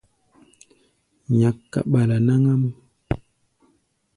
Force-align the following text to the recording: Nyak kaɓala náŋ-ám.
Nyak 1.37 1.57
kaɓala 1.71 2.15
náŋ-ám. 2.27 2.63